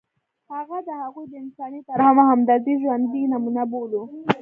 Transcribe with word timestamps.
هغه 0.53 0.77
د 0.87 0.89
هغوی 1.01 1.25
د 1.31 1.33
انساني 1.43 1.79
ترحم 1.87 2.17
او 2.21 2.27
همدردۍ 2.31 2.75
ژوندۍ 2.83 3.23
نمونه 3.33 3.63
بولو. 3.71 4.03